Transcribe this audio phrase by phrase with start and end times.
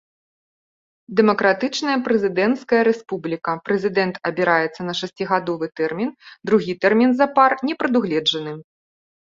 [1.19, 6.11] Дэмакратычная прэзідэнцкая рэспубліка, прэзідэнт абіраецца на шасцігадовы тэрмін,
[6.51, 8.59] другі тэрмін запар не прадугледжаны.